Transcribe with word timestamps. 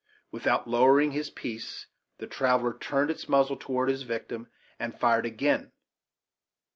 Without 0.31 0.67
lowering 0.67 1.11
his 1.11 1.29
piece, 1.29 1.85
the 2.17 2.25
traveller 2.25 2.75
turned 2.75 3.11
its 3.11 3.29
muzzle 3.29 3.55
toward 3.55 3.87
his 3.87 4.01
victim, 4.01 4.47
and 4.79 4.99
fired 4.99 5.27
again. 5.27 5.71